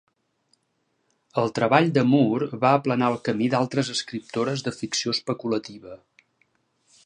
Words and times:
El 1.41 1.51
treball 1.59 1.89
de 1.97 2.03
Moore 2.13 2.49
va 2.65 2.73
aplanar 2.79 3.11
el 3.15 3.19
camí 3.29 3.51
d'altres 3.55 3.93
escriptores 3.99 4.67
de 4.69 4.77
ficció 4.81 5.15
especulativa. 5.17 5.97